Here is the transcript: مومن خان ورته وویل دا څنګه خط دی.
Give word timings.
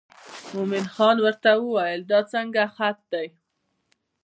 مومن 0.53 0.85
خان 0.95 1.17
ورته 1.25 1.49
وویل 1.57 2.01
دا 2.11 2.19
څنګه 2.33 2.63
خط 2.75 2.99
دی. 3.11 3.27